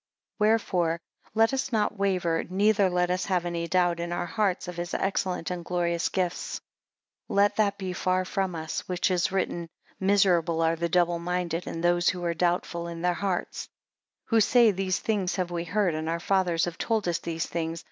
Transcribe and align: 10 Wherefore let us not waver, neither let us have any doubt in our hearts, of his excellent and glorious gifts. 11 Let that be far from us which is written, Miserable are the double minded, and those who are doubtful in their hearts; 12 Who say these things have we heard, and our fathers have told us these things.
10 0.39 0.47
Wherefore 0.47 0.99
let 1.35 1.53
us 1.53 1.71
not 1.71 1.95
waver, 1.95 2.43
neither 2.49 2.89
let 2.89 3.11
us 3.11 3.25
have 3.25 3.45
any 3.45 3.67
doubt 3.67 3.99
in 3.99 4.11
our 4.11 4.25
hearts, 4.25 4.67
of 4.67 4.75
his 4.77 4.95
excellent 4.95 5.51
and 5.51 5.63
glorious 5.63 6.09
gifts. 6.09 6.59
11 7.29 7.35
Let 7.43 7.55
that 7.57 7.77
be 7.77 7.93
far 7.93 8.25
from 8.25 8.55
us 8.55 8.79
which 8.89 9.11
is 9.11 9.31
written, 9.31 9.69
Miserable 9.99 10.63
are 10.63 10.75
the 10.75 10.89
double 10.89 11.19
minded, 11.19 11.67
and 11.67 11.83
those 11.83 12.09
who 12.09 12.23
are 12.23 12.33
doubtful 12.33 12.87
in 12.87 13.03
their 13.03 13.13
hearts; 13.13 13.67
12 14.29 14.29
Who 14.37 14.41
say 14.41 14.71
these 14.71 14.97
things 14.97 15.35
have 15.35 15.51
we 15.51 15.65
heard, 15.65 15.93
and 15.93 16.09
our 16.09 16.19
fathers 16.19 16.65
have 16.65 16.79
told 16.79 17.07
us 17.07 17.19
these 17.19 17.45
things. 17.45 17.79